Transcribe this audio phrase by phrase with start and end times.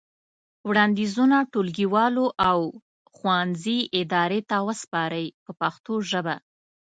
[0.69, 2.59] وړاندیزونه ټولګیوالو او
[3.15, 6.35] ښوونځي ادارې ته وسپارئ په پښتو ژبه.